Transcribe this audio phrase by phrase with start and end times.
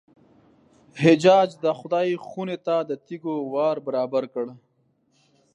[1.03, 4.53] حجاج د خدای خونې ته د تېږو وار برابر کړی.